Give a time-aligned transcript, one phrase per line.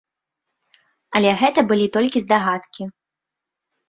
[1.19, 2.83] Але гэта былі толькі здагадкі.